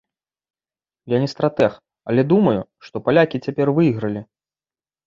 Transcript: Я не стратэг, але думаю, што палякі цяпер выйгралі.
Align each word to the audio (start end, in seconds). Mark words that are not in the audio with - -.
Я 1.15 1.19
не 1.25 1.27
стратэг, 1.33 1.77
але 2.09 2.21
думаю, 2.35 2.57
што 2.89 3.05
палякі 3.07 3.45
цяпер 3.47 3.67
выйгралі. 3.79 4.21